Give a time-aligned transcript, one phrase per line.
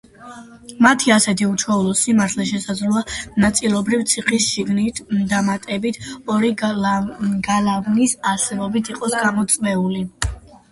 [0.83, 3.03] მათი ასეთი უჩვეულო სიმრავლე შესაძლოა,
[3.45, 5.03] ნაწილობრივ, ციხის შიგნით
[5.35, 6.01] დამატებით
[6.39, 10.05] ორი გალავნის არსებობით იყოს გამოწვეული.